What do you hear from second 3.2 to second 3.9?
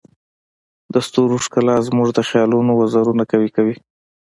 قوي کوي.